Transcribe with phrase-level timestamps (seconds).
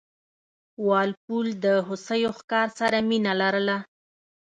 [0.87, 3.77] وال پول د هوسیو ښکار سره مینه لرله.